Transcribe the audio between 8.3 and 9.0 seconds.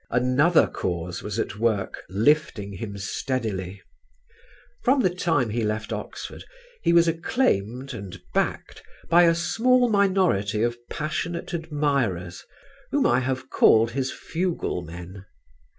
backed